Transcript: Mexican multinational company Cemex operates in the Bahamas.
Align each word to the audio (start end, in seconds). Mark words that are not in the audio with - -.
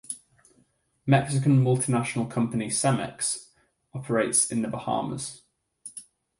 Mexican 1.05 1.63
multinational 1.63 2.27
company 2.27 2.69
Cemex 2.69 3.49
operates 3.93 4.49
in 4.49 4.63
the 4.63 4.67
Bahamas. 4.67 5.43